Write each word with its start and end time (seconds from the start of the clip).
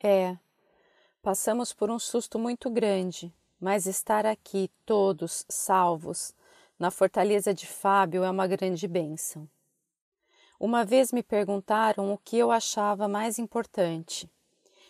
É, 0.00 0.36
passamos 1.20 1.72
por 1.72 1.90
um 1.90 1.98
susto 1.98 2.38
muito 2.38 2.70
grande, 2.70 3.34
mas 3.60 3.86
estar 3.86 4.24
aqui, 4.24 4.70
todos 4.86 5.44
salvos, 5.48 6.32
na 6.78 6.90
fortaleza 6.90 7.52
de 7.52 7.66
Fábio 7.66 8.22
é 8.22 8.30
uma 8.30 8.46
grande 8.46 8.86
bênção. 8.86 9.48
Uma 10.60 10.84
vez 10.84 11.12
me 11.12 11.22
perguntaram 11.22 12.12
o 12.12 12.18
que 12.18 12.38
eu 12.38 12.50
achava 12.52 13.08
mais 13.08 13.38
importante: 13.38 14.30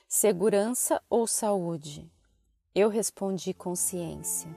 segurança 0.06 1.02
ou 1.08 1.26
saúde? 1.26 2.10
Eu 2.74 2.88
respondi 2.90 3.54
consciência. 3.54 4.50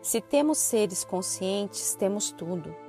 Se 0.00 0.20
temos 0.20 0.58
seres 0.58 1.02
conscientes, 1.04 1.94
temos 1.94 2.30
tudo. 2.30 2.83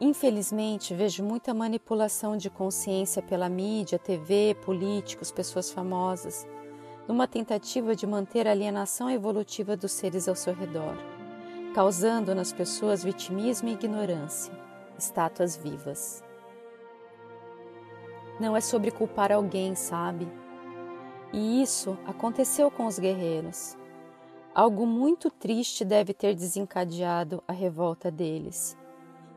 Infelizmente, 0.00 0.94
vejo 0.94 1.22
muita 1.22 1.52
manipulação 1.52 2.34
de 2.34 2.48
consciência 2.48 3.20
pela 3.20 3.50
mídia, 3.50 3.98
TV, 3.98 4.56
políticos, 4.64 5.30
pessoas 5.30 5.70
famosas, 5.70 6.48
numa 7.06 7.28
tentativa 7.28 7.94
de 7.94 8.06
manter 8.06 8.48
a 8.48 8.52
alienação 8.52 9.10
evolutiva 9.10 9.76
dos 9.76 9.92
seres 9.92 10.26
ao 10.26 10.34
seu 10.34 10.54
redor, 10.54 10.96
causando 11.74 12.34
nas 12.34 12.50
pessoas 12.50 13.04
vitimismo 13.04 13.68
e 13.68 13.72
ignorância, 13.72 14.54
estátuas 14.98 15.54
vivas. 15.54 16.24
Não 18.40 18.56
é 18.56 18.60
sobre 18.62 18.90
culpar 18.90 19.30
alguém, 19.30 19.74
sabe? 19.74 20.26
E 21.30 21.60
isso 21.60 21.98
aconteceu 22.06 22.70
com 22.70 22.86
os 22.86 22.98
guerreiros. 22.98 23.76
Algo 24.54 24.86
muito 24.86 25.30
triste 25.30 25.84
deve 25.84 26.14
ter 26.14 26.34
desencadeado 26.34 27.44
a 27.46 27.52
revolta 27.52 28.10
deles, 28.10 28.78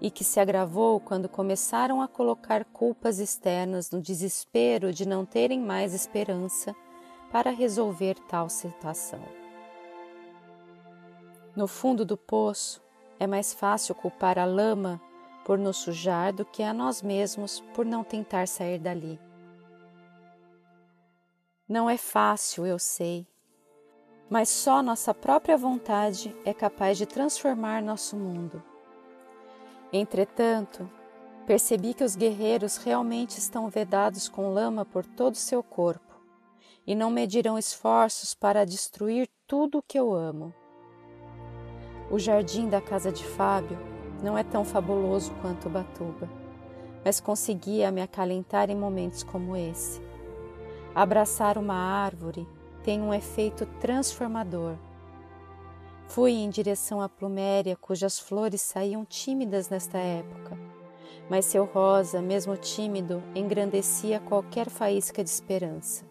e 0.04 0.12
que 0.12 0.26
se 0.26 0.38
agravou 0.38 1.00
quando 1.00 1.30
começaram 1.30 2.02
a 2.02 2.10
colocar 2.10 2.66
culpas 2.66 3.20
externas 3.20 3.90
no 3.90 4.02
desespero 4.02 4.92
de 4.92 5.08
não 5.08 5.26
terem 5.26 5.62
mais 5.62 5.94
esperança 5.94 6.76
para 7.32 7.50
resolver 7.52 8.16
tal 8.28 8.50
situação. 8.50 9.24
No 11.56 11.70
fundo 11.70 12.04
do 12.04 12.18
poço, 12.18 12.84
é 13.18 13.26
mais 13.26 13.54
fácil 13.54 13.96
culpar 13.96 14.38
a 14.38 14.44
lama 14.44 15.02
por 15.46 15.58
nos 15.58 15.78
sujar 15.78 16.34
do 16.34 16.44
que 16.44 16.62
a 16.62 16.74
nós 16.74 17.02
mesmos 17.02 17.62
por 17.74 17.86
não 17.86 18.04
tentar 18.04 18.46
sair 18.46 18.80
dali. 18.80 19.18
Não 21.66 21.90
é 21.90 21.96
fácil, 21.96 22.66
eu 22.66 22.78
sei, 22.78 23.26
mas 24.30 24.50
só 24.50 24.84
nossa 24.84 25.14
própria 25.14 25.58
vontade 25.58 26.36
é 26.44 26.54
capaz 26.54 26.98
de 26.98 27.06
transformar 27.06 27.82
nosso 27.82 28.18
mundo. 28.18 28.73
Entretanto, 29.96 30.90
percebi 31.46 31.94
que 31.94 32.04
os 32.04 32.16
guerreiros 32.16 32.78
realmente 32.78 33.38
estão 33.38 33.70
vedados 33.70 34.28
com 34.28 34.52
lama 34.52 34.84
por 34.84 35.06
todo 35.06 35.36
o 35.36 35.38
seu 35.38 35.62
corpo 35.62 36.20
e 36.88 36.96
não 36.96 37.12
medirão 37.12 37.60
esforços 37.60 38.34
para 38.34 38.66
destruir 38.66 39.30
tudo 39.46 39.78
o 39.78 39.84
que 39.84 40.00
eu 40.00 40.12
amo. 40.12 40.52
O 42.10 42.18
jardim 42.18 42.68
da 42.68 42.82
casa 42.82 43.12
de 43.12 43.24
Fábio 43.24 43.78
não 44.24 44.36
é 44.36 44.44
tão 44.44 44.66
fabuloso 44.66 45.32
quanto 45.42 45.68
o 45.68 45.70
Batuba, 45.70 46.28
mas 47.06 47.20
conseguia 47.20 47.92
me 47.92 48.02
acalentar 48.02 48.72
em 48.72 48.76
momentos 48.76 49.22
como 49.22 49.56
esse. 49.56 50.02
Abraçar 50.96 51.56
uma 51.56 51.76
árvore 51.76 52.48
tem 52.84 53.00
um 53.00 53.14
efeito 53.14 53.68
transformador. 53.80 54.76
Fui 56.14 56.34
em 56.34 56.48
direção 56.48 57.02
à 57.02 57.10
pluméria, 57.10 57.76
cujas 57.76 58.20
flores 58.20 58.62
saíam 58.62 59.04
tímidas 59.04 59.68
nesta 59.68 59.98
época, 59.98 60.56
mas 61.28 61.44
seu 61.44 61.66
rosa, 61.66 62.22
mesmo 62.22 62.56
tímido, 62.56 63.24
engrandecia 63.34 64.20
qualquer 64.20 64.70
faísca 64.70 65.24
de 65.24 65.32
esperança. 65.32 66.06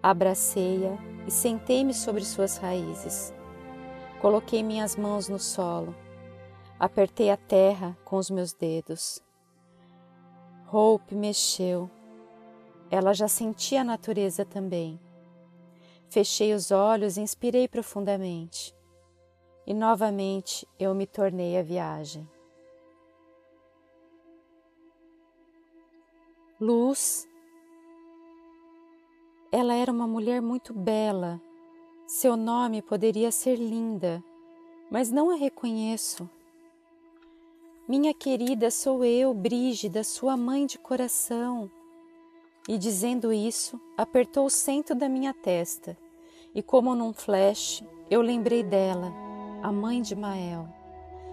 Abracei-a 0.00 0.96
e 1.26 1.30
sentei-me 1.32 1.92
sobre 1.92 2.24
suas 2.24 2.56
raízes. 2.56 3.34
Coloquei 4.20 4.62
minhas 4.62 4.94
mãos 4.94 5.28
no 5.28 5.40
solo. 5.40 5.92
Apertei 6.78 7.30
a 7.30 7.36
terra 7.36 7.98
com 8.04 8.14
os 8.14 8.30
meus 8.30 8.52
dedos. 8.52 9.18
Hope 10.72 11.16
mexeu. 11.16 11.90
Ela 12.88 13.12
já 13.12 13.26
sentia 13.26 13.80
a 13.80 13.84
natureza 13.84 14.44
também. 14.44 15.00
Fechei 16.08 16.54
os 16.54 16.70
olhos 16.70 17.16
e 17.16 17.22
inspirei 17.22 17.66
profundamente. 17.66 18.72
E 19.66 19.72
novamente 19.72 20.66
eu 20.78 20.94
me 20.94 21.06
tornei 21.06 21.58
a 21.58 21.62
viagem. 21.62 22.28
Luz. 26.60 27.28
Ela 29.50 29.74
era 29.74 29.90
uma 29.90 30.06
mulher 30.06 30.42
muito 30.42 30.72
bela. 30.72 31.40
Seu 32.06 32.36
nome 32.36 32.82
poderia 32.82 33.30
ser 33.30 33.56
Linda, 33.56 34.22
mas 34.90 35.10
não 35.10 35.30
a 35.30 35.34
reconheço. 35.34 36.28
Minha 37.88 38.12
querida, 38.12 38.70
sou 38.70 39.04
eu, 39.04 39.32
Brígida, 39.32 40.04
sua 40.04 40.36
mãe 40.36 40.66
de 40.66 40.78
coração. 40.78 41.70
E 42.68 42.78
dizendo 42.78 43.32
isso, 43.32 43.80
apertou 43.96 44.46
o 44.46 44.50
centro 44.50 44.94
da 44.94 45.08
minha 45.08 45.32
testa 45.34 45.96
e 46.54 46.62
como 46.62 46.94
num 46.94 47.12
flash, 47.12 47.82
eu 48.08 48.20
lembrei 48.22 48.62
dela, 48.62 49.12
a 49.64 49.72
mãe 49.72 50.02
de 50.02 50.14
Mael. 50.14 50.68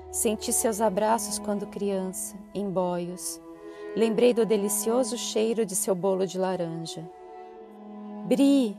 Senti 0.10 0.54
seus 0.54 0.80
abraços 0.80 1.38
quando 1.38 1.68
criança, 1.68 2.38
em 2.56 2.70
boios. 2.70 3.42
Lembrei 3.94 4.34
do 4.34 4.46
delicioso 4.46 5.18
cheiro 5.18 5.66
de 5.66 5.76
seu 5.76 5.94
bolo 5.94 6.26
de 6.26 6.38
laranja. 6.38 7.06
Bri! 8.26 8.78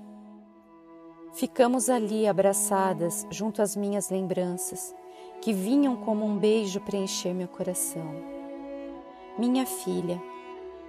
Ficamos 1.35 1.91
ali 1.91 2.27
abraçadas 2.27 3.27
junto 3.31 3.61
às 3.61 3.77
minhas 3.77 4.09
lembranças, 4.09 4.95
que 5.43 5.53
vinham 5.53 5.97
como 5.97 6.25
um 6.25 6.39
beijo 6.39 6.81
preencher 6.81 7.35
meu 7.35 7.49
coração. 7.49 8.11
Minha 9.39 9.67
filha, 9.67 10.19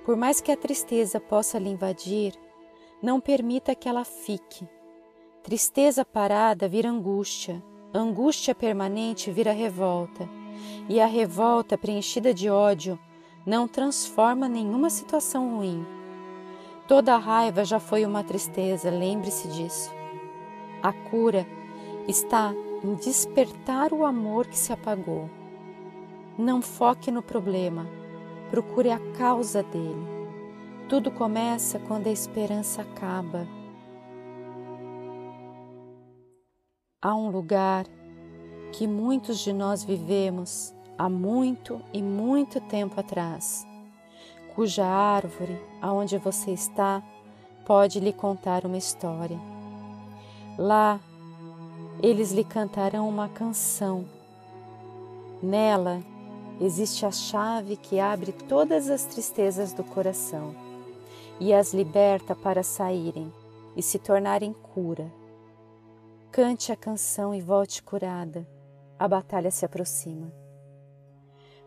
por 0.06 0.16
mais 0.16 0.40
que 0.40 0.54
a 0.54 0.58
tristeza 0.58 1.20
possa 1.20 1.60
lhe 1.60 1.70
invadir, 1.70 2.34
não 3.02 3.20
permita 3.20 3.76
que 3.76 3.90
ela 3.90 4.06
fique 4.06 4.66
Tristeza 5.44 6.06
parada 6.06 6.70
vira 6.70 6.90
angústia, 6.90 7.62
angústia 7.94 8.56
permanente 8.56 9.30
vira 9.30 9.52
revolta, 9.52 10.28
e 10.90 11.00
a 11.00 11.06
revolta 11.06 11.78
preenchida 11.78 12.34
de 12.34 12.50
ódio 12.50 12.98
não 13.46 13.68
transforma 13.68 14.48
nenhuma 14.50 14.90
situação 14.90 15.58
ruim. 15.58 15.86
Toda 16.88 17.18
raiva 17.18 17.64
já 17.64 17.80
foi 17.80 18.06
uma 18.06 18.24
tristeza, 18.24 18.90
lembre-se 18.90 19.48
disso. 19.48 19.92
A 20.82 20.92
cura 20.92 21.48
está 22.08 22.54
em 22.84 22.96
despertar 22.96 23.94
o 23.94 24.06
amor 24.06 24.48
que 24.48 24.58
se 24.58 24.74
apagou. 24.74 25.30
Não 26.38 26.62
foque 26.62 27.12
no 27.12 27.22
problema, 27.22 27.88
procure 28.50 28.90
a 28.90 29.00
causa 29.18 29.64
dele. 29.64 30.08
Tudo 30.90 31.12
começa 31.12 31.80
quando 31.80 32.08
a 32.08 32.12
esperança 32.12 32.82
acaba. 32.82 33.48
Há 37.04 37.14
um 37.14 37.30
lugar 37.30 37.86
que 38.72 38.88
muitos 38.88 39.40
de 39.40 39.52
nós 39.52 39.84
vivemos 39.84 40.74
há 40.98 41.10
muito 41.10 41.82
e 41.92 42.02
muito 42.02 42.62
tempo 42.62 42.98
atrás, 42.98 43.68
cuja 44.56 44.86
árvore, 44.86 45.60
aonde 45.82 46.18
você 46.18 46.52
está, 46.52 47.04
pode 47.66 48.00
lhe 48.00 48.14
contar 48.14 48.66
uma 48.66 48.78
história. 48.78 49.38
Lá, 50.58 50.98
eles 52.02 52.32
lhe 52.32 52.44
cantarão 52.46 53.10
uma 53.10 53.28
canção. 53.28 54.06
Nela 55.42 56.00
existe 56.62 57.06
a 57.06 57.12
chave 57.12 57.76
que 57.76 58.00
abre 58.00 58.32
todas 58.32 58.90
as 58.90 59.04
tristezas 59.04 59.74
do 59.74 59.84
coração 59.84 60.56
e 61.38 61.54
as 61.54 61.74
liberta 61.74 62.34
para 62.34 62.64
saírem 62.64 63.32
e 63.76 63.82
se 63.82 64.00
tornarem 64.00 64.54
cura 64.74 65.12
Cante 66.34 66.72
a 66.72 66.76
canção 66.76 67.32
e 67.32 67.40
volte 67.40 67.84
curada. 67.84 68.50
A 68.98 69.08
batalha 69.08 69.52
se 69.52 69.66
aproxima. 69.66 70.34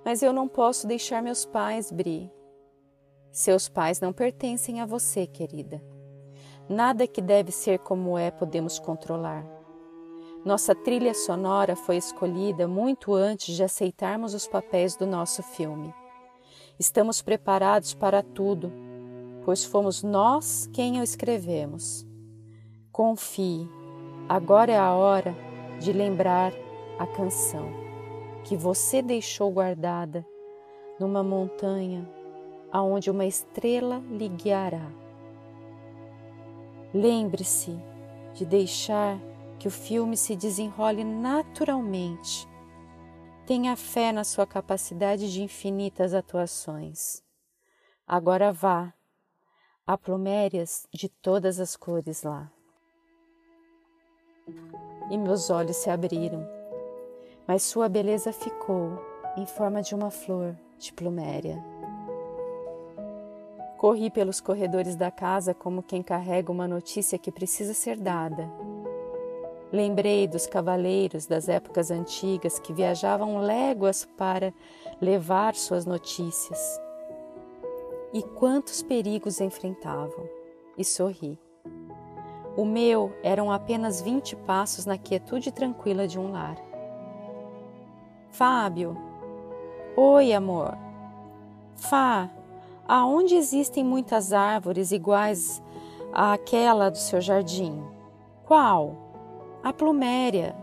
Mas 0.04 0.24
eu 0.24 0.32
não 0.32 0.48
posso 0.48 0.88
deixar 0.88 1.22
meus 1.22 1.46
pais, 1.46 1.92
Bri. 1.92 2.28
Seus 3.30 3.68
pais 3.68 4.00
não 4.00 4.12
pertencem 4.12 4.80
a 4.80 4.84
você, 4.84 5.24
querida. 5.24 5.80
Nada 6.68 7.06
que 7.06 7.22
deve 7.22 7.52
ser 7.52 7.78
como 7.78 8.18
é 8.18 8.32
podemos 8.32 8.80
controlar. 8.80 9.46
Nossa 10.44 10.74
trilha 10.74 11.14
sonora 11.14 11.76
foi 11.76 11.96
escolhida 11.96 12.66
muito 12.66 13.14
antes 13.14 13.54
de 13.54 13.62
aceitarmos 13.62 14.34
os 14.34 14.48
papéis 14.48 14.96
do 14.96 15.06
nosso 15.06 15.44
filme. 15.44 15.94
Estamos 16.76 17.22
preparados 17.22 17.94
para 17.94 18.20
tudo, 18.20 18.72
pois 19.44 19.64
fomos 19.64 20.02
nós 20.02 20.68
quem 20.72 20.98
o 20.98 21.04
escrevemos. 21.04 22.04
Confie, 22.90 23.70
Agora 24.28 24.72
é 24.72 24.78
a 24.78 24.92
hora 24.92 25.36
de 25.78 25.92
lembrar 25.92 26.52
a 26.98 27.06
canção 27.06 27.70
que 28.42 28.56
você 28.56 29.00
deixou 29.00 29.52
guardada 29.52 30.26
numa 30.98 31.22
montanha 31.22 32.08
aonde 32.72 33.08
uma 33.08 33.24
estrela 33.24 34.02
lhe 34.10 34.28
guiará. 34.28 34.90
Lembre-se 36.92 37.78
de 38.34 38.44
deixar 38.44 39.16
que 39.60 39.68
o 39.68 39.70
filme 39.70 40.16
se 40.16 40.34
desenrole 40.34 41.04
naturalmente. 41.04 42.48
Tenha 43.46 43.76
fé 43.76 44.10
na 44.10 44.24
sua 44.24 44.44
capacidade 44.44 45.32
de 45.32 45.40
infinitas 45.40 46.12
atuações. 46.12 47.22
Agora 48.04 48.52
vá. 48.52 48.92
Há 49.86 49.96
plumérias 49.96 50.88
de 50.92 51.08
todas 51.08 51.60
as 51.60 51.76
cores 51.76 52.24
lá. 52.24 52.50
E 55.10 55.16
meus 55.16 55.50
olhos 55.50 55.76
se 55.76 55.88
abriram, 55.88 56.46
mas 57.46 57.62
sua 57.62 57.88
beleza 57.88 58.32
ficou 58.32 58.98
em 59.36 59.46
forma 59.46 59.82
de 59.82 59.94
uma 59.94 60.10
flor 60.10 60.56
de 60.78 60.92
pluméria. 60.92 61.62
Corri 63.76 64.10
pelos 64.10 64.40
corredores 64.40 64.96
da 64.96 65.10
casa 65.10 65.52
como 65.52 65.82
quem 65.82 66.02
carrega 66.02 66.50
uma 66.50 66.66
notícia 66.66 67.18
que 67.18 67.30
precisa 67.30 67.74
ser 67.74 67.98
dada. 67.98 68.50
Lembrei 69.72 70.26
dos 70.26 70.46
cavaleiros 70.46 71.26
das 71.26 71.48
épocas 71.48 71.90
antigas 71.90 72.58
que 72.58 72.72
viajavam 72.72 73.38
léguas 73.38 74.04
para 74.16 74.52
levar 75.00 75.54
suas 75.54 75.84
notícias. 75.84 76.80
E 78.12 78.22
quantos 78.22 78.82
perigos 78.82 79.40
enfrentavam, 79.40 80.28
e 80.78 80.84
sorri. 80.84 81.38
O 82.56 82.64
meu 82.64 83.14
eram 83.22 83.52
apenas 83.52 84.00
vinte 84.00 84.34
passos 84.34 84.86
na 84.86 84.96
quietude 84.96 85.52
tranquila 85.52 86.08
de 86.08 86.18
um 86.18 86.32
lar. 86.32 86.56
Fábio. 88.30 88.96
Oi, 89.94 90.32
amor. 90.32 90.76
Fá, 91.74 92.30
aonde 92.88 93.34
existem 93.34 93.84
muitas 93.84 94.32
árvores 94.32 94.90
iguais 94.90 95.62
àquela 96.12 96.90
do 96.90 96.96
seu 96.96 97.20
jardim? 97.20 97.82
Qual? 98.46 98.94
A 99.62 99.72
pluméria. 99.72 100.56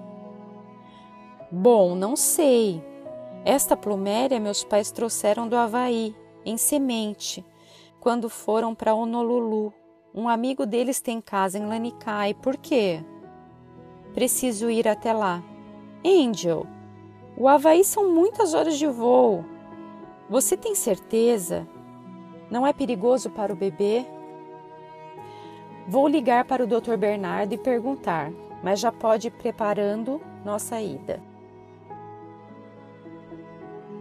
Bom, 1.52 1.94
não 1.94 2.16
sei. 2.16 2.84
Esta 3.46 3.78
pluméria 3.78 4.40
meus 4.40 4.64
pais 4.64 4.90
trouxeram 4.90 5.48
do 5.48 5.56
Havaí, 5.56 6.16
em 6.44 6.58
semente, 6.58 7.46
quando 8.00 8.30
foram 8.30 8.74
para 8.74 8.96
Honolulu. 8.96 9.72
Um 10.16 10.30
amigo 10.30 10.68
deles 10.68 11.00
tem 11.00 11.20
casa 11.20 11.58
em 11.58 11.66
Lanikai. 11.66 12.36
Por 12.36 12.56
quê? 12.56 13.04
Preciso 14.14 14.70
ir 14.70 14.88
até 14.88 15.12
lá. 15.12 15.42
Angel, 16.06 16.68
o 17.36 17.48
Havaí 17.48 17.84
são 17.84 18.14
muitas 18.14 18.54
horas 18.54 18.78
de 18.78 18.86
voo. 18.86 19.44
Você 20.30 20.56
tem 20.56 20.76
certeza? 20.76 21.68
Não 22.52 22.68
é 22.68 22.72
perigoso 22.72 23.32
para 23.32 23.52
o 23.52 23.56
bebê? 23.56 24.06
Vou 25.88 26.08
ligar 26.08 26.46
para 26.46 26.64
o 26.64 26.68
Dr. 26.68 26.96
Bernardo 26.96 27.54
e 27.54 27.58
perguntar, 27.58 28.32
mas 28.62 28.80
já 28.80 28.92
pode 28.92 29.30
ir 29.30 29.32
preparando 29.32 30.22
nossa 30.46 30.80
ida. 30.80 31.20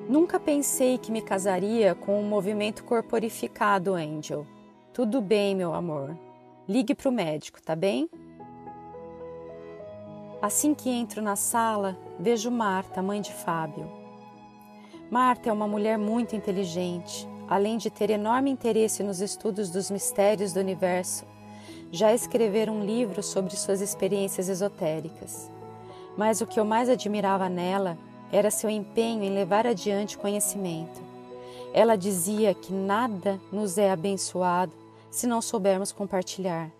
Nunca 0.06 0.38
pensei 0.38 0.98
que 0.98 1.10
me 1.10 1.22
casaria 1.22 1.94
com 1.94 2.20
um 2.20 2.28
movimento 2.28 2.84
corporificado, 2.84 3.94
Angel. 3.94 4.46
Tudo 4.94 5.22
bem, 5.22 5.54
meu 5.54 5.72
amor. 5.72 6.14
Ligue 6.68 6.94
para 6.94 7.08
o 7.08 7.12
médico, 7.12 7.62
tá 7.62 7.74
bem? 7.74 8.10
Assim 10.42 10.74
que 10.74 10.90
entro 10.90 11.22
na 11.22 11.34
sala, 11.34 11.96
vejo 12.20 12.50
Marta, 12.50 13.00
mãe 13.00 13.22
de 13.22 13.32
Fábio. 13.32 13.90
Marta 15.10 15.48
é 15.48 15.52
uma 15.52 15.66
mulher 15.66 15.96
muito 15.96 16.36
inteligente, 16.36 17.26
além 17.48 17.78
de 17.78 17.88
ter 17.88 18.10
enorme 18.10 18.50
interesse 18.50 19.02
nos 19.02 19.22
estudos 19.22 19.70
dos 19.70 19.90
mistérios 19.90 20.52
do 20.52 20.60
universo, 20.60 21.24
já 21.90 22.12
escrever 22.12 22.68
um 22.68 22.84
livro 22.84 23.22
sobre 23.22 23.56
suas 23.56 23.80
experiências 23.80 24.50
esotéricas. 24.50 25.50
Mas 26.18 26.42
o 26.42 26.46
que 26.46 26.60
eu 26.60 26.66
mais 26.66 26.90
admirava 26.90 27.48
nela 27.48 27.96
era 28.30 28.50
seu 28.50 28.68
empenho 28.68 29.24
em 29.24 29.30
levar 29.30 29.66
adiante 29.66 30.18
conhecimento. 30.18 31.00
Ela 31.72 31.96
dizia 31.96 32.52
que 32.52 32.74
nada 32.74 33.40
nos 33.50 33.78
é 33.78 33.90
abençoado 33.90 34.81
se 35.12 35.26
não 35.26 35.42
soubermos 35.42 35.92
compartilhar. 35.92 36.72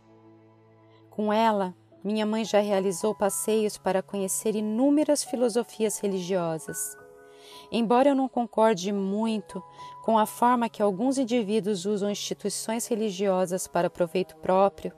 Com 1.11 1.31
ela, 1.31 1.75
minha 2.03 2.25
mãe 2.25 2.47
já 2.47 2.61
realizou 2.61 3.15
passeios 3.15 3.77
para 3.77 4.03
conhecer 4.03 4.57
inúmeras 4.57 5.23
filosofias 5.23 5.99
religiosas. 5.99 6.97
Embora 7.71 8.09
eu 8.09 8.15
não 8.15 8.29
concorde 8.29 8.91
muito 8.91 9.63
com 10.03 10.19
a 10.19 10.25
forma 10.25 10.71
que 10.71 10.83
alguns 10.83 11.19
indivíduos 11.19 11.85
usam 11.85 12.11
instituições 12.11 12.87
religiosas 12.87 13.69
para 13.69 13.91
proveito 13.91 14.35
próprio, 14.37 14.93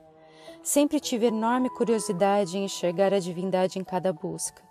sempre 0.63 1.01
tive 1.01 1.27
enorme 1.27 1.69
curiosidade 1.71 2.57
em 2.57 2.65
enxergar 2.65 3.13
a 3.13 3.19
divindade 3.19 3.81
em 3.81 3.85
cada 3.85 4.13
busca. 4.13 4.63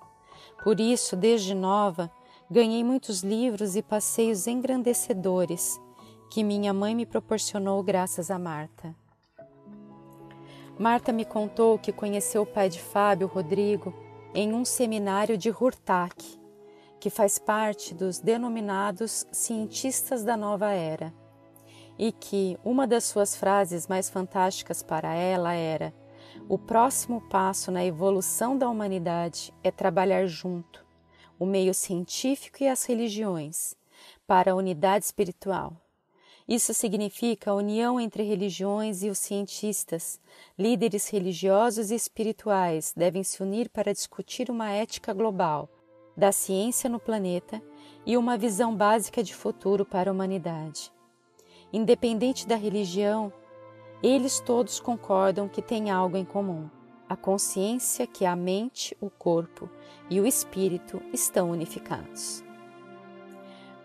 Por 0.64 0.80
isso, 0.80 1.18
desde 1.18 1.54
nova, 1.54 2.10
ganhei 2.50 2.84
muitos 2.84 3.24
livros 3.24 3.76
e 3.76 3.82
passeios 3.82 4.48
engrandecedores 4.48 5.83
que 6.34 6.44
minha 6.44 6.74
mãe 6.74 6.96
me 6.96 7.06
proporcionou 7.06 7.84
graças 7.84 8.32
a 8.32 8.40
Marta. 8.40 8.96
Marta 10.80 11.14
me 11.14 11.24
contou 11.26 11.78
que 11.78 11.92
conheceu 11.92 12.42
o 12.42 12.46
pai 12.48 12.70
de 12.70 12.82
Fábio, 12.82 13.28
Rodrigo, 13.28 13.94
em 14.34 14.52
um 14.52 14.66
seminário 14.66 15.38
de 15.38 15.52
Hurtak, 15.52 16.42
que 17.00 17.12
faz 17.12 17.38
parte 17.38 17.94
dos 17.94 18.18
denominados 18.18 19.28
cientistas 19.32 20.24
da 20.24 20.36
nova 20.36 20.72
era, 20.72 21.14
e 22.00 22.12
que 22.12 22.58
uma 22.66 22.88
das 22.88 23.04
suas 23.04 23.36
frases 23.36 23.86
mais 23.86 24.10
fantásticas 24.10 24.82
para 24.82 25.14
ela 25.14 25.54
era: 25.54 25.94
o 26.50 26.58
próximo 26.58 27.22
passo 27.30 27.72
na 27.72 27.86
evolução 27.86 28.58
da 28.58 28.68
humanidade 28.68 29.54
é 29.64 29.70
trabalhar 29.70 30.26
junto, 30.26 30.84
o 31.38 31.46
meio 31.46 31.76
científico 31.76 32.64
e 32.64 32.68
as 32.68 32.84
religiões, 32.86 33.76
para 34.26 34.54
a 34.54 34.56
unidade 34.56 35.06
espiritual. 35.06 35.78
Isso 36.48 36.74
significa 36.74 37.52
a 37.52 37.56
união 37.56 38.00
entre 38.00 38.24
religiões 38.24 39.04
e 39.04 39.10
os 39.10 39.18
cientistas. 39.18 40.20
Líderes 40.58 41.10
religiosos 41.10 41.92
e 41.92 41.96
espirituais 41.96 42.94
devem 42.96 43.24
se 43.24 43.42
unir 43.42 43.70
para 43.70 43.94
discutir 43.94 44.50
uma 44.50 44.70
ética 44.70 45.14
global 45.14 45.70
da 46.16 46.32
ciência 46.32 46.90
no 46.90 47.00
planeta 47.00 47.62
e 48.06 48.18
uma 48.18 48.38
visão 48.38 48.76
básica 48.76 49.24
de 49.24 49.34
futuro 49.34 49.86
para 49.86 50.12
a 50.12 50.14
humanidade. 50.14 50.92
Independente 51.72 52.48
da 52.48 52.56
religião, 52.56 53.34
eles 54.02 54.40
todos 54.40 54.80
concordam 54.80 55.48
que 55.48 55.62
têm 55.62 55.90
algo 55.90 56.18
em 56.18 56.26
comum: 56.26 56.70
a 57.10 57.16
consciência 57.16 58.06
que 58.06 58.26
a 58.26 58.36
mente, 58.36 58.96
o 59.02 59.10
corpo 59.10 59.70
e 60.10 60.20
o 60.20 60.28
espírito 60.28 61.02
estão 61.12 61.50
unificados. 61.50 62.43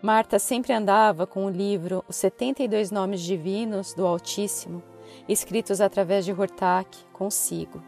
Marta 0.01 0.39
sempre 0.39 0.73
andava 0.73 1.27
com 1.27 1.45
o 1.45 1.49
livro 1.49 2.03
Os 2.07 2.15
72 2.15 2.91
Nomes 2.91 3.21
Divinos 3.21 3.93
do 3.93 4.05
Altíssimo, 4.07 4.81
escritos 5.27 5.81
através 5.81 6.25
de 6.25 6.31
Hortak, 6.31 6.97
consigo. 7.11 7.83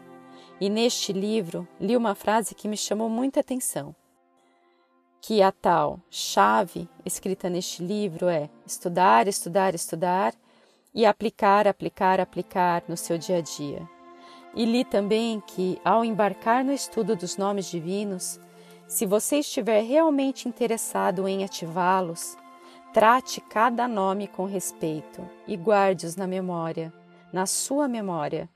E 0.60 0.68
neste 0.68 1.12
livro 1.12 1.66
li 1.80 1.96
uma 1.96 2.14
frase 2.14 2.54
que 2.54 2.68
me 2.68 2.76
chamou 2.76 3.08
muita 3.08 3.40
atenção 3.40 3.94
que 5.22 5.40
a 5.40 5.52
tal 5.52 6.00
chave 6.10 6.88
escrita 7.06 7.48
neste 7.48 7.80
livro 7.80 8.26
é 8.26 8.50
estudar, 8.66 9.28
estudar, 9.28 9.72
estudar 9.72 10.34
e 10.92 11.06
aplicar, 11.06 11.68
aplicar, 11.68 12.18
aplicar 12.18 12.82
no 12.88 12.96
seu 12.96 13.16
dia 13.16 13.38
a 13.38 13.40
dia. 13.40 13.88
E 14.52 14.64
li 14.64 14.84
também 14.84 15.40
que, 15.40 15.80
ao 15.84 16.04
embarcar 16.04 16.64
no 16.64 16.72
estudo 16.72 17.14
dos 17.14 17.36
nomes 17.36 17.66
divinos, 17.66 18.40
se 18.92 19.06
você 19.06 19.38
estiver 19.38 19.82
realmente 19.82 20.46
interessado 20.46 21.26
em 21.26 21.42
ativá-los, 21.42 22.36
trate 22.92 23.40
cada 23.40 23.88
nome 23.88 24.28
com 24.28 24.44
respeito 24.44 25.26
e 25.48 25.56
guarde-os 25.56 26.14
na 26.14 26.26
memória, 26.26 26.92
na 27.32 27.46
sua 27.46 27.88
memória, 27.88 28.50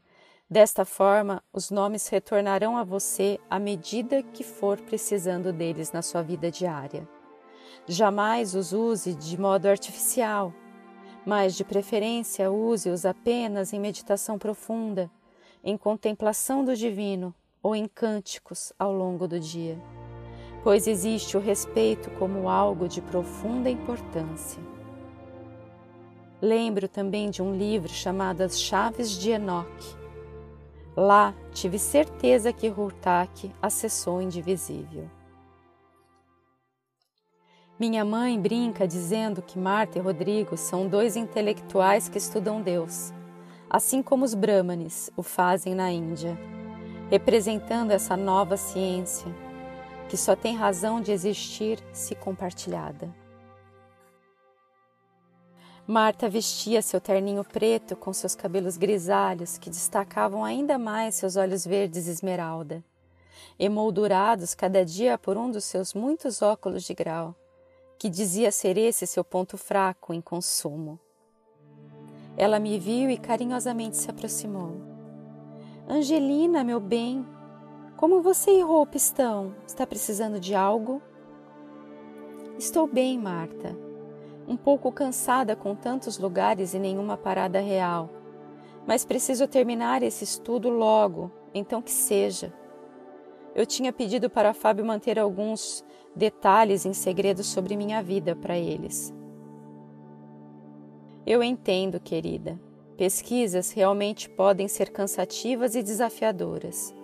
Desta 0.48 0.84
forma, 0.84 1.42
os 1.52 1.72
nomes 1.72 2.06
retornarão 2.06 2.76
a 2.76 2.84
você 2.84 3.40
à 3.50 3.58
medida 3.58 4.22
que 4.22 4.44
for 4.44 4.80
precisando 4.80 5.52
deles 5.52 5.90
na 5.90 6.02
sua 6.02 6.22
vida 6.22 6.52
diária. 6.52 7.08
Jamais 7.88 8.54
os 8.54 8.72
use 8.72 9.16
de 9.16 9.40
modo 9.40 9.66
artificial, 9.66 10.54
mas 11.24 11.56
de 11.56 11.64
preferência 11.64 12.48
use-os 12.48 13.04
apenas 13.04 13.72
em 13.72 13.80
meditação 13.80 14.38
profunda, 14.38 15.10
em 15.64 15.76
contemplação 15.76 16.64
do 16.64 16.76
divino 16.76 17.34
ou 17.60 17.74
em 17.74 17.88
cânticos 17.88 18.72
ao 18.78 18.92
longo 18.92 19.26
do 19.26 19.40
dia, 19.40 19.76
pois 20.66 20.88
existe 20.88 21.36
o 21.36 21.40
respeito 21.40 22.10
como 22.18 22.48
algo 22.48 22.88
de 22.88 23.00
profunda 23.00 23.70
importância. 23.70 24.60
Lembro 26.42 26.88
também 26.88 27.30
de 27.30 27.40
um 27.40 27.56
livro 27.56 27.88
chamado 27.88 28.40
As 28.40 28.60
Chaves 28.60 29.10
de 29.10 29.30
Enoque, 29.30 29.94
Lá 30.96 31.32
tive 31.52 31.78
certeza 31.78 32.52
que 32.52 32.68
Hurtak 32.68 33.52
acessou 33.62 34.16
o 34.16 34.20
indivisível. 34.20 35.08
Minha 37.78 38.04
mãe 38.04 38.36
brinca 38.40 38.88
dizendo 38.88 39.42
que 39.42 39.60
Marta 39.60 39.98
e 39.98 40.02
Rodrigo 40.02 40.56
são 40.56 40.88
dois 40.88 41.14
intelectuais 41.16 42.08
que 42.08 42.18
estudam 42.18 42.60
Deus. 42.60 43.12
assim 43.70 44.02
como 44.02 44.24
os 44.24 44.34
Brahmanes 44.34 45.12
o 45.16 45.22
fazem 45.22 45.76
na 45.76 45.92
Índia, 45.92 46.36
representando 47.08 47.92
essa 47.92 48.16
nova 48.16 48.56
ciência 48.56 49.45
que 50.08 50.16
só 50.16 50.36
tem 50.36 50.56
razão 50.56 51.00
de 51.00 51.12
existir 51.12 51.82
se 51.92 52.14
compartilhada. 52.14 53.12
Marta 55.86 56.28
vestia 56.28 56.82
seu 56.82 57.00
terninho 57.00 57.44
preto 57.44 57.94
com 57.94 58.12
seus 58.12 58.34
cabelos 58.34 58.76
grisalhos 58.76 59.56
que 59.56 59.70
destacavam 59.70 60.44
ainda 60.44 60.78
mais 60.78 61.14
seus 61.14 61.36
olhos 61.36 61.64
verdes 61.64 62.08
esmeralda, 62.08 62.84
emoldurados 63.56 64.52
cada 64.52 64.84
dia 64.84 65.16
por 65.16 65.36
um 65.36 65.48
dos 65.48 65.64
seus 65.64 65.94
muitos 65.94 66.42
óculos 66.42 66.82
de 66.82 66.92
grau, 66.92 67.36
que 67.98 68.10
dizia 68.10 68.50
ser 68.50 68.76
esse 68.76 69.06
seu 69.06 69.22
ponto 69.22 69.56
fraco 69.56 70.12
em 70.12 70.20
consumo. 70.20 70.98
Ela 72.36 72.58
me 72.58 72.80
viu 72.80 73.08
e 73.08 73.16
carinhosamente 73.16 73.96
se 73.96 74.10
aproximou. 74.10 74.72
Angelina, 75.88 76.64
meu 76.64 76.80
bem, 76.80 77.24
como 77.96 78.22
você 78.22 78.50
errou 78.50 78.82
o 78.82 78.86
pistão? 78.86 79.54
Está 79.66 79.86
precisando 79.86 80.38
de 80.38 80.54
algo? 80.54 81.02
Estou 82.58 82.86
bem, 82.86 83.18
Marta 83.18 83.86
um 84.46 84.56
pouco 84.56 84.92
cansada 84.92 85.56
com 85.56 85.74
tantos 85.74 86.18
lugares 86.18 86.72
e 86.74 86.78
nenhuma 86.78 87.16
parada 87.16 87.60
real. 87.60 88.10
Mas 88.86 89.04
preciso 89.04 89.48
terminar 89.48 90.02
esse 90.02 90.22
estudo 90.22 90.68
logo, 90.68 91.30
então 91.52 91.82
que 91.82 91.90
seja. 91.90 92.52
Eu 93.54 93.66
tinha 93.66 93.92
pedido 93.92 94.30
para 94.30 94.54
Fábio 94.54 94.84
manter 94.84 95.18
alguns 95.18 95.84
detalhes 96.14 96.86
em 96.86 96.92
segredo 96.92 97.42
sobre 97.42 97.76
minha 97.76 98.02
vida 98.02 98.36
para 98.36 98.56
eles. 98.56 99.12
Eu 101.26 101.42
entendo, 101.42 101.98
querida. 101.98 102.60
Pesquisas 102.96 103.72
realmente 103.72 104.28
podem 104.30 104.68
ser 104.68 104.90
cansativas 104.90 105.74
e 105.74 105.82
desafiadoras. 105.82 106.94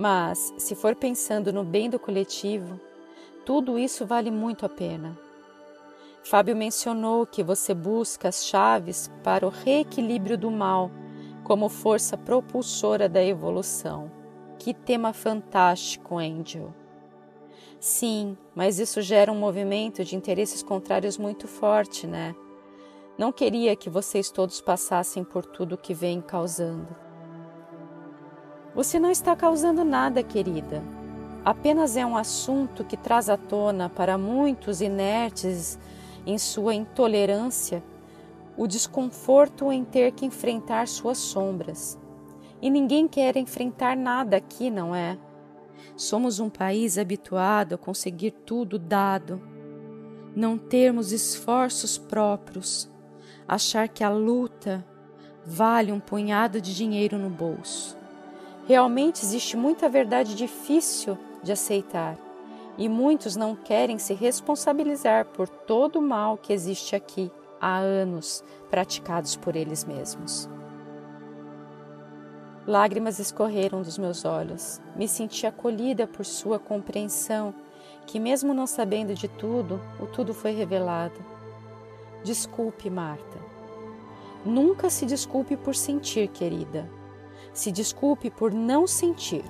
Mas, 0.00 0.54
se 0.56 0.74
for 0.74 0.96
pensando 0.96 1.52
no 1.52 1.62
bem 1.62 1.90
do 1.90 1.98
coletivo, 1.98 2.80
tudo 3.44 3.78
isso 3.78 4.06
vale 4.06 4.30
muito 4.30 4.64
a 4.64 4.68
pena. 4.70 5.14
Fábio 6.24 6.56
mencionou 6.56 7.26
que 7.26 7.42
você 7.42 7.74
busca 7.74 8.28
as 8.28 8.46
chaves 8.46 9.10
para 9.22 9.46
o 9.46 9.50
reequilíbrio 9.50 10.38
do 10.38 10.50
mal 10.50 10.90
como 11.44 11.68
força 11.68 12.16
propulsora 12.16 13.10
da 13.10 13.22
evolução. 13.22 14.10
Que 14.58 14.72
tema 14.72 15.12
fantástico, 15.12 16.16
Angel. 16.16 16.72
Sim, 17.78 18.38
mas 18.54 18.78
isso 18.78 19.02
gera 19.02 19.30
um 19.30 19.38
movimento 19.38 20.02
de 20.02 20.16
interesses 20.16 20.62
contrários 20.62 21.18
muito 21.18 21.46
forte, 21.46 22.06
né? 22.06 22.34
Não 23.18 23.30
queria 23.30 23.76
que 23.76 23.90
vocês 23.90 24.30
todos 24.30 24.62
passassem 24.62 25.22
por 25.22 25.44
tudo 25.44 25.76
que 25.76 25.92
vem 25.92 26.22
causando. 26.22 27.09
Você 28.74 29.00
não 29.00 29.10
está 29.10 29.34
causando 29.34 29.84
nada, 29.84 30.22
querida. 30.22 30.82
Apenas 31.44 31.96
é 31.96 32.06
um 32.06 32.16
assunto 32.16 32.84
que 32.84 32.96
traz 32.96 33.28
à 33.28 33.36
tona 33.36 33.88
para 33.88 34.16
muitos 34.16 34.80
inertes 34.80 35.78
em 36.24 36.38
sua 36.38 36.74
intolerância, 36.74 37.82
o 38.56 38.66
desconforto 38.66 39.72
em 39.72 39.84
ter 39.84 40.12
que 40.12 40.24
enfrentar 40.24 40.86
suas 40.86 41.18
sombras. 41.18 41.98
E 42.62 42.70
ninguém 42.70 43.08
quer 43.08 43.36
enfrentar 43.36 43.96
nada 43.96 44.36
aqui, 44.36 44.70
não 44.70 44.94
é? 44.94 45.18
Somos 45.96 46.38
um 46.38 46.48
país 46.48 46.98
habituado 46.98 47.74
a 47.74 47.78
conseguir 47.78 48.30
tudo 48.30 48.78
dado, 48.78 49.42
não 50.36 50.56
termos 50.56 51.10
esforços 51.10 51.98
próprios, 51.98 52.88
achar 53.48 53.88
que 53.88 54.04
a 54.04 54.10
luta 54.10 54.84
vale 55.44 55.90
um 55.90 55.98
punhado 55.98 56.60
de 56.60 56.74
dinheiro 56.74 57.18
no 57.18 57.30
bolso. 57.30 57.99
Realmente 58.70 59.24
existe 59.24 59.56
muita 59.56 59.88
verdade 59.88 60.32
difícil 60.36 61.18
de 61.42 61.50
aceitar 61.50 62.16
e 62.78 62.88
muitos 62.88 63.34
não 63.34 63.56
querem 63.56 63.98
se 63.98 64.14
responsabilizar 64.14 65.24
por 65.24 65.48
todo 65.48 65.96
o 65.96 66.00
mal 66.00 66.38
que 66.38 66.52
existe 66.52 66.94
aqui 66.94 67.32
há 67.60 67.78
anos 67.78 68.44
praticados 68.70 69.34
por 69.34 69.56
eles 69.56 69.84
mesmos. 69.84 70.48
Lágrimas 72.64 73.18
escorreram 73.18 73.82
dos 73.82 73.98
meus 73.98 74.24
olhos. 74.24 74.80
Me 74.94 75.08
senti 75.08 75.48
acolhida 75.48 76.06
por 76.06 76.24
sua 76.24 76.60
compreensão, 76.60 77.52
que, 78.06 78.20
mesmo 78.20 78.54
não 78.54 78.68
sabendo 78.68 79.14
de 79.14 79.26
tudo, 79.26 79.80
o 79.98 80.06
tudo 80.06 80.32
foi 80.32 80.52
revelado. 80.52 81.18
Desculpe, 82.22 82.88
Marta. 82.88 83.38
Nunca 84.44 84.88
se 84.88 85.06
desculpe 85.06 85.56
por 85.56 85.74
sentir, 85.74 86.28
querida. 86.28 86.99
Se 87.52 87.70
desculpe 87.72 88.30
por 88.30 88.52
não 88.52 88.86
sentir 88.86 89.44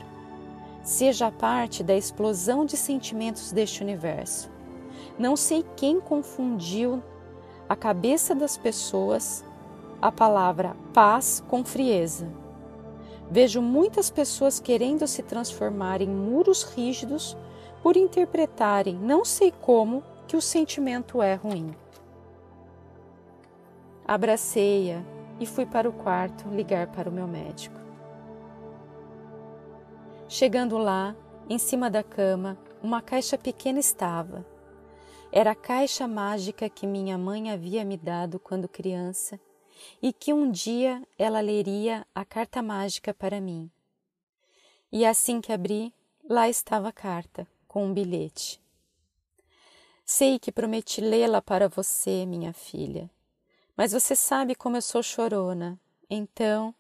seja 0.83 1.31
parte 1.31 1.83
da 1.83 1.95
explosão 1.95 2.65
de 2.65 2.77
sentimentos 2.77 3.53
deste 3.53 3.83
universo. 3.83 4.51
Não 5.19 5.37
sei 5.37 5.65
quem 5.77 6.01
confundiu 6.01 7.03
a 7.69 7.77
cabeça 7.77 8.35
das 8.35 8.57
pessoas 8.57 9.45
a 10.01 10.11
palavra 10.11 10.75
paz 10.95 11.45
com 11.49 11.65
frieza. 11.65 12.29
Vejo 13.31 13.61
muitas 13.63 14.11
pessoas 14.11 14.59
querendo 14.59 15.07
se 15.07 15.23
transformar 15.23 16.01
em 16.01 16.09
muros 16.09 16.65
rígidos 16.65 17.37
por 17.83 17.97
interpretarem, 17.97 18.97
não 18.97 19.25
sei 19.25 19.53
como, 19.53 20.03
que 20.27 20.37
o 20.37 20.43
sentimento 20.43 21.23
é 21.23 21.35
ruim. 21.35 21.75
Abracei-a 24.07 25.03
e 25.39 25.47
fui 25.47 25.65
para 25.65 25.89
o 25.89 25.93
quarto 25.93 26.49
ligar 26.49 26.89
para 26.89 27.09
o 27.09 27.13
meu 27.13 27.27
médico. 27.27 27.80
Chegando 30.33 30.79
lá, 30.79 31.17
em 31.49 31.59
cima 31.59 31.91
da 31.91 32.05
cama, 32.05 32.57
uma 32.81 33.03
caixa 33.03 33.37
pequena 33.37 33.81
estava. 33.81 34.47
Era 35.33 35.51
a 35.51 35.57
caixa 35.57 36.07
mágica 36.07 36.69
que 36.69 36.87
minha 36.87 37.19
mãe 37.19 37.51
havia 37.51 37.85
me 37.85 37.97
dado 37.97 38.39
quando 38.39 38.69
criança 38.69 39.41
e 40.01 40.13
que 40.13 40.33
um 40.33 40.49
dia 40.49 41.03
ela 41.19 41.41
leria 41.41 42.07
a 42.15 42.25
carta 42.25 42.63
mágica 42.63 43.13
para 43.13 43.41
mim. 43.41 43.69
E 44.93 45.05
assim 45.05 45.41
que 45.41 45.53
abri, 45.53 45.93
lá 46.29 46.49
estava 46.49 46.91
a 46.91 46.93
carta, 46.93 47.45
com 47.67 47.87
um 47.87 47.93
bilhete. 47.93 48.63
Sei 50.05 50.39
que 50.39 50.53
prometi 50.53 51.01
lê-la 51.01 51.43
para 51.43 51.69
você, 51.69 52.25
minha 52.25 52.53
filha, 52.53 53.11
mas 53.77 53.91
você 53.91 54.15
sabe 54.15 54.55
como 54.55 54.77
eu 54.77 54.83
sou 54.83 55.03
chorona, 55.03 55.77
então 56.09 56.73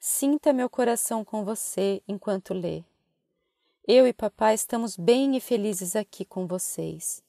Sinta 0.00 0.52
meu 0.52 0.70
coração 0.70 1.24
com 1.24 1.44
você 1.44 2.00
enquanto 2.06 2.54
lê. 2.54 2.84
Eu 3.86 4.06
e 4.06 4.12
papai 4.12 4.54
estamos 4.54 4.96
bem 4.96 5.36
e 5.36 5.40
felizes 5.40 5.96
aqui 5.96 6.24
com 6.24 6.46
vocês. 6.46 7.20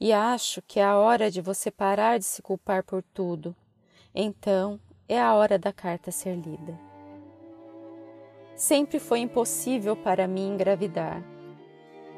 E 0.00 0.10
acho 0.10 0.62
que 0.62 0.80
é 0.80 0.84
a 0.84 0.96
hora 0.96 1.30
de 1.30 1.42
você 1.42 1.70
parar 1.70 2.18
de 2.18 2.24
se 2.24 2.40
culpar 2.40 2.82
por 2.82 3.02
tudo. 3.02 3.54
Então, 4.14 4.80
é 5.06 5.20
a 5.20 5.34
hora 5.34 5.58
da 5.58 5.70
carta 5.70 6.10
ser 6.10 6.34
lida. 6.34 6.80
Sempre 8.56 8.98
foi 8.98 9.18
impossível 9.18 9.94
para 9.94 10.26
mim 10.26 10.54
engravidar. 10.54 11.22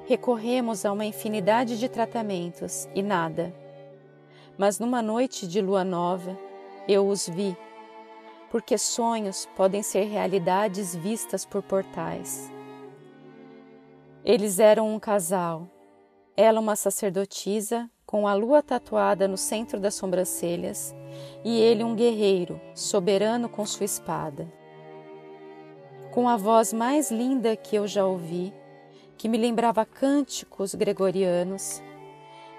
Recorremos 0.07 0.85
a 0.85 0.93
uma 0.93 1.05
infinidade 1.05 1.81
de 1.81 1.89
tratamentos 1.89 2.87
e 2.95 3.03
nada. 3.03 3.53
Mas 4.57 4.79
numa 4.79 5.03
noite 5.03 5.49
de 5.49 5.61
lua 5.61 5.83
nova, 5.83 6.39
eu 6.87 7.09
os 7.09 7.29
vi 7.29 7.57
porque 8.51 8.79
sonhos 8.79 9.49
podem 9.57 9.83
ser 9.83 10.05
realidades 10.05 10.95
vistas 10.95 11.45
por 11.45 11.63
portais. 11.63 12.51
Eles 14.25 14.59
eram 14.59 14.95
um 14.95 14.99
casal, 14.99 15.69
ela 16.37 16.61
uma 16.61 16.77
sacerdotisa 16.77 17.91
com 18.05 18.27
a 18.27 18.35
lua 18.35 18.63
tatuada 18.63 19.27
no 19.27 19.37
centro 19.37 19.81
das 19.81 19.95
sobrancelhas 19.95 20.95
e 21.45 21.61
ele 21.61 21.83
um 21.83 21.95
guerreiro, 21.95 22.61
soberano 22.75 23.49
com 23.49 23.65
sua 23.67 23.85
espada. 23.85 24.51
Com 26.13 26.29
a 26.29 26.37
voz 26.37 26.73
mais 26.73 27.11
linda 27.11 27.57
que 27.57 27.77
eu 27.77 27.87
já 27.87 28.07
ouvi, 28.07 28.53
que 29.19 29.29
me 29.29 29.39
lembrava 29.39 29.85
cânticos 29.85 30.75
gregorianos, 30.75 31.83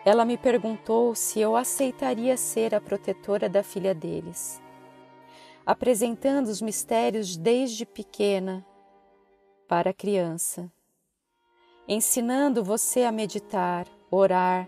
ela 0.06 0.25
me 0.25 0.38
perguntou 0.38 1.15
se 1.15 1.39
eu 1.39 1.56
aceitaria 1.56 2.38
ser 2.38 2.74
a 2.74 2.82
protetora 2.82 3.50
da 3.50 3.63
filha 3.63 3.94
deles 3.94 4.62
apresentando 5.67 6.47
os 6.47 6.62
mistérios 6.62 7.36
desde 7.36 7.86
pequena 7.86 8.65
para 9.67 9.89
a 9.89 9.93
criança, 9.93 10.71
ensinando 11.86 12.63
você 12.63 13.03
a 13.03 13.12
meditar, 13.12 13.86
orar, 14.09 14.65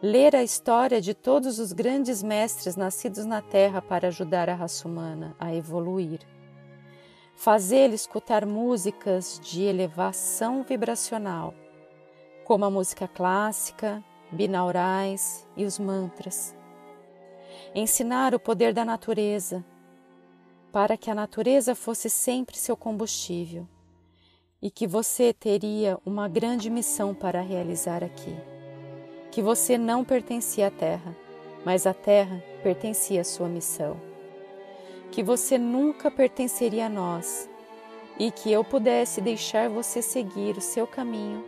ler 0.00 0.36
a 0.36 0.44
história 0.44 1.00
de 1.00 1.14
todos 1.14 1.58
os 1.58 1.72
grandes 1.72 2.22
mestres 2.22 2.76
nascidos 2.76 3.24
na 3.24 3.42
Terra 3.42 3.82
para 3.82 4.06
ajudar 4.06 4.48
a 4.48 4.54
raça 4.54 4.86
humana 4.86 5.34
a 5.36 5.52
evoluir. 5.52 6.20
Fazê-lo 7.34 7.94
escutar 7.94 8.46
músicas 8.46 9.40
de 9.42 9.64
elevação 9.64 10.62
vibracional, 10.62 11.52
como 12.44 12.64
a 12.64 12.70
música 12.70 13.08
clássica, 13.08 14.00
binaurais 14.30 15.44
e 15.56 15.64
os 15.64 15.76
mantras. 15.76 16.54
Ensinar 17.74 18.32
o 18.32 18.38
poder 18.38 18.72
da 18.72 18.84
natureza, 18.84 19.64
para 20.76 20.94
que 20.94 21.10
a 21.10 21.14
natureza 21.14 21.74
fosse 21.74 22.10
sempre 22.10 22.54
seu 22.58 22.76
combustível 22.76 23.66
e 24.60 24.70
que 24.70 24.86
você 24.86 25.32
teria 25.32 25.98
uma 26.04 26.28
grande 26.28 26.68
missão 26.68 27.14
para 27.14 27.40
realizar 27.40 28.04
aqui. 28.04 28.36
Que 29.30 29.40
você 29.40 29.78
não 29.78 30.04
pertencia 30.04 30.66
à 30.66 30.70
Terra, 30.70 31.16
mas 31.64 31.86
a 31.86 31.94
Terra 31.94 32.44
pertencia 32.62 33.22
à 33.22 33.24
sua 33.24 33.48
missão. 33.48 33.98
Que 35.10 35.22
você 35.22 35.56
nunca 35.56 36.10
pertenceria 36.10 36.84
a 36.84 36.90
nós 36.90 37.48
e 38.18 38.30
que 38.30 38.52
eu 38.52 38.62
pudesse 38.62 39.22
deixar 39.22 39.70
você 39.70 40.02
seguir 40.02 40.58
o 40.58 40.60
seu 40.60 40.86
caminho 40.86 41.42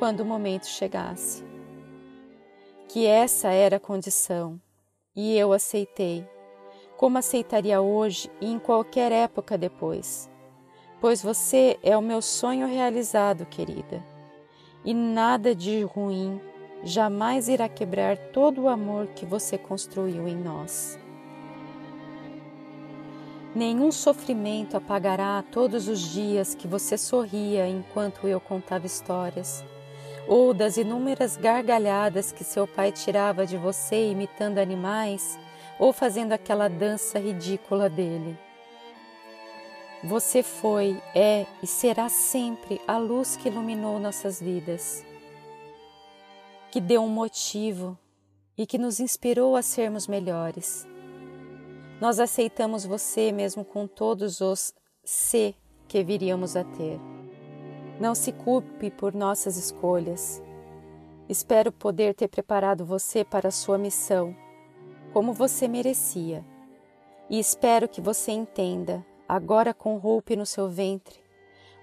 quando 0.00 0.18
o 0.18 0.24
momento 0.24 0.66
chegasse. 0.66 1.44
Que 2.88 3.06
essa 3.06 3.50
era 3.50 3.76
a 3.76 3.80
condição 3.80 4.60
e 5.14 5.38
eu 5.38 5.52
aceitei, 5.52 6.26
como 7.04 7.18
aceitaria 7.18 7.82
hoje 7.82 8.30
e 8.40 8.50
em 8.50 8.58
qualquer 8.58 9.12
época 9.12 9.58
depois 9.58 10.30
pois 11.02 11.22
você 11.22 11.78
é 11.82 11.94
o 11.94 12.00
meu 12.00 12.22
sonho 12.22 12.66
realizado, 12.66 13.44
querida, 13.44 14.02
e 14.82 14.94
nada 14.94 15.54
de 15.54 15.82
ruim 15.82 16.40
jamais 16.82 17.46
irá 17.46 17.68
quebrar 17.68 18.16
todo 18.16 18.62
o 18.62 18.68
amor 18.70 19.08
que 19.08 19.26
você 19.26 19.58
construiu 19.58 20.26
em 20.26 20.34
nós. 20.34 20.98
Nenhum 23.54 23.92
sofrimento 23.92 24.78
apagará 24.78 25.44
todos 25.52 25.88
os 25.88 26.00
dias 26.00 26.54
que 26.54 26.66
você 26.66 26.96
sorria 26.96 27.68
enquanto 27.68 28.26
eu 28.26 28.40
contava 28.40 28.86
histórias, 28.86 29.62
ou 30.26 30.54
das 30.54 30.78
inúmeras 30.78 31.36
gargalhadas 31.36 32.32
que 32.32 32.42
seu 32.42 32.66
pai 32.66 32.90
tirava 32.90 33.44
de 33.44 33.58
você 33.58 34.10
imitando 34.10 34.56
animais 34.56 35.38
ou 35.78 35.92
fazendo 35.92 36.32
aquela 36.32 36.68
dança 36.68 37.18
ridícula 37.18 37.88
dele. 37.88 38.38
Você 40.04 40.42
foi, 40.42 41.00
é 41.14 41.46
e 41.62 41.66
será 41.66 42.08
sempre 42.08 42.80
a 42.86 42.98
luz 42.98 43.36
que 43.36 43.48
iluminou 43.48 43.98
nossas 43.98 44.40
vidas, 44.40 45.04
que 46.70 46.80
deu 46.80 47.02
um 47.02 47.08
motivo 47.08 47.98
e 48.56 48.66
que 48.66 48.76
nos 48.76 49.00
inspirou 49.00 49.56
a 49.56 49.62
sermos 49.62 50.06
melhores. 50.06 50.86
Nós 52.00 52.20
aceitamos 52.20 52.84
você 52.84 53.32
mesmo 53.32 53.64
com 53.64 53.86
todos 53.86 54.42
os 54.42 54.74
se 55.02 55.54
que 55.88 56.04
viríamos 56.04 56.54
a 56.54 56.64
ter. 56.64 57.00
Não 57.98 58.14
se 58.14 58.32
culpe 58.32 58.90
por 58.90 59.14
nossas 59.14 59.56
escolhas. 59.56 60.42
Espero 61.28 61.72
poder 61.72 62.14
ter 62.14 62.28
preparado 62.28 62.84
você 62.84 63.24
para 63.24 63.48
a 63.48 63.52
sua 63.52 63.78
missão, 63.78 64.36
como 65.14 65.32
você 65.32 65.68
merecia. 65.68 66.44
E 67.30 67.38
espero 67.38 67.88
que 67.88 68.00
você 68.00 68.32
entenda 68.32 69.06
agora 69.28 69.72
com 69.72 69.96
roupe 69.96 70.34
no 70.34 70.44
seu 70.44 70.68
ventre 70.68 71.22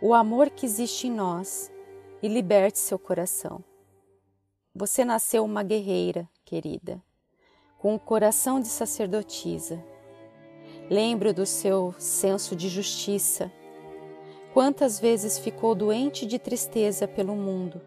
o 0.01 0.13
amor 0.13 0.49
que 0.49 0.65
existe 0.65 1.07
em 1.07 1.11
nós 1.11 1.71
e 2.21 2.27
liberte 2.27 2.77
seu 2.77 2.99
coração. 2.99 3.63
Você 4.75 5.05
nasceu 5.05 5.45
uma 5.45 5.63
guerreira, 5.63 6.27
querida, 6.43 7.01
com 7.77 7.93
um 7.93 7.97
coração 7.97 8.59
de 8.59 8.67
sacerdotisa. 8.67 9.81
Lembro 10.89 11.33
do 11.33 11.45
seu 11.45 11.95
senso 11.97 12.53
de 12.53 12.67
justiça. 12.67 13.49
Quantas 14.53 14.99
vezes 14.99 15.39
ficou 15.39 15.73
doente 15.73 16.25
de 16.25 16.37
tristeza 16.37 17.07
pelo 17.07 17.35
mundo, 17.35 17.79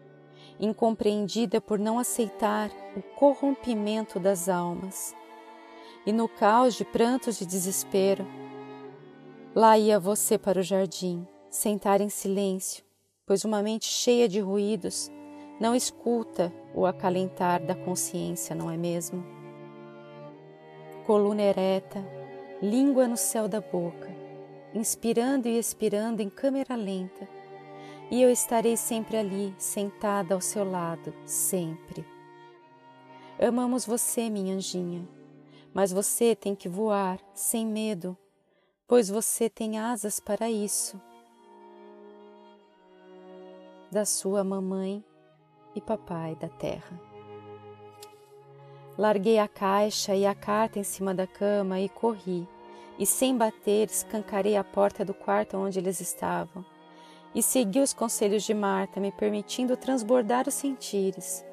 incompreendida 0.59 1.61
por 1.61 1.77
não 1.77 1.99
aceitar 1.99 2.71
o 2.97 3.01
corrompimento 3.15 4.19
das 4.19 4.49
almas. 4.49 5.13
E 6.05 6.13
no 6.13 6.27
caos 6.29 6.75
de 6.75 6.85
prantos 6.85 7.39
de 7.39 7.45
desespero, 7.45 8.25
Lá 9.55 9.77
ia 9.77 9.97
você 9.97 10.37
para 10.37 10.59
o 10.59 10.61
jardim, 10.61 11.25
sentar 11.49 12.01
em 12.01 12.09
silêncio, 12.09 12.83
pois 13.25 13.45
uma 13.45 13.63
mente 13.63 13.85
cheia 13.85 14.27
de 14.27 14.41
ruídos 14.41 15.09
não 15.61 15.73
escuta 15.73 16.51
o 16.73 16.85
acalentar 16.85 17.65
da 17.65 17.73
consciência, 17.73 18.53
não 18.53 18.69
é 18.69 18.75
mesmo? 18.75 19.25
Coluna 21.05 21.41
ereta, 21.41 22.05
língua 22.61 23.07
no 23.07 23.15
céu 23.15 23.47
da 23.47 23.61
boca, 23.61 24.13
inspirando 24.73 25.47
e 25.47 25.57
expirando 25.57 26.21
em 26.21 26.29
câmera 26.29 26.75
lenta, 26.75 27.25
e 28.11 28.21
eu 28.21 28.29
estarei 28.29 28.75
sempre 28.75 29.15
ali, 29.15 29.55
sentada 29.57 30.35
ao 30.35 30.41
seu 30.41 30.69
lado, 30.69 31.13
sempre. 31.23 32.05
Amamos 33.39 33.85
você, 33.85 34.29
minha 34.29 34.53
anjinha, 34.53 35.07
mas 35.75 35.91
você 35.91 36.35
tem 36.35 36.55
que 36.55 36.67
voar 36.67 37.19
sem 37.35 37.67
medo 37.67 38.17
pois 38.87 39.09
você 39.09 39.49
tem 39.49 39.79
asas 39.79 40.19
para 40.19 40.49
isso. 40.49 40.99
Da 43.91 44.05
sua 44.05 44.43
mamãe 44.43 45.03
e 45.75 45.81
papai 45.81 46.35
da 46.35 46.47
terra. 46.47 46.99
Larguei 48.97 49.39
a 49.39 49.47
caixa 49.47 50.15
e 50.15 50.25
a 50.25 50.33
carta 50.33 50.79
em 50.79 50.83
cima 50.83 51.13
da 51.13 51.27
cama 51.27 51.79
e 51.79 51.89
corri, 51.89 52.47
e 52.97 53.05
sem 53.05 53.35
bater 53.35 53.89
escancarei 53.89 54.55
a 54.55 54.63
porta 54.63 55.03
do 55.03 55.13
quarto 55.13 55.57
onde 55.57 55.79
eles 55.79 55.99
estavam, 55.99 56.63
e 57.33 57.43
segui 57.43 57.81
os 57.81 57.91
conselhos 57.91 58.43
de 58.43 58.53
Marta, 58.53 59.01
me 59.01 59.11
permitindo 59.11 59.75
transbordar 59.75 60.47
os 60.47 60.53
sentires, 60.53 61.43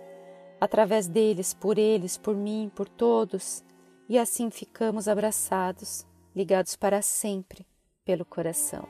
através 0.61 1.08
deles, 1.08 1.52
por 1.52 1.78
eles, 1.78 2.16
por 2.16 2.37
mim, 2.37 2.70
por 2.72 2.88
todos, 2.88 3.64
e 4.08 4.18
assim 4.18 4.50
ficamos 4.50 5.08
abraçados 5.08 6.06
ligados 6.34 6.76
para 6.76 7.02
sempre 7.02 7.66
pelo 8.04 8.24
coração. 8.24 8.88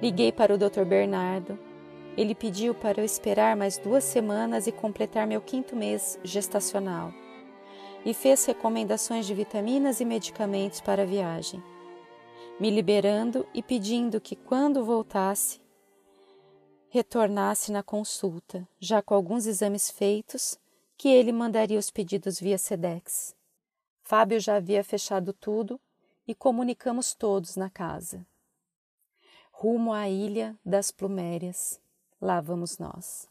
Liguei 0.00 0.32
para 0.32 0.54
o 0.54 0.58
Dr. 0.58 0.84
Bernardo. 0.84 1.58
Ele 2.16 2.34
pediu 2.34 2.74
para 2.74 3.00
eu 3.00 3.04
esperar 3.04 3.56
mais 3.56 3.78
duas 3.78 4.04
semanas 4.04 4.66
e 4.66 4.72
completar 4.72 5.26
meu 5.26 5.40
quinto 5.40 5.74
mês 5.74 6.18
gestacional. 6.22 7.12
E 8.04 8.12
fez 8.12 8.44
recomendações 8.44 9.26
de 9.26 9.32
vitaminas 9.32 10.00
e 10.00 10.04
medicamentos 10.04 10.80
para 10.80 11.02
a 11.02 11.06
viagem, 11.06 11.62
me 12.58 12.68
liberando 12.68 13.46
e 13.54 13.62
pedindo 13.62 14.20
que, 14.20 14.34
quando 14.34 14.84
voltasse, 14.84 15.60
retornasse 16.88 17.70
na 17.70 17.82
consulta, 17.82 18.68
já 18.78 19.00
com 19.00 19.14
alguns 19.14 19.46
exames 19.46 19.88
feitos, 19.88 20.58
que 21.02 21.08
ele 21.08 21.32
mandaria 21.32 21.80
os 21.80 21.90
pedidos 21.90 22.38
via 22.38 22.56
SEDEX. 22.56 23.34
Fábio 24.04 24.38
já 24.38 24.54
havia 24.54 24.84
fechado 24.84 25.32
tudo 25.32 25.80
e 26.28 26.32
comunicamos 26.32 27.12
todos 27.12 27.56
na 27.56 27.68
casa. 27.68 28.24
Rumo 29.50 29.92
à 29.92 30.08
ilha 30.08 30.56
das 30.64 30.92
Plumérias, 30.92 31.80
lá 32.20 32.40
vamos 32.40 32.78
nós. 32.78 33.28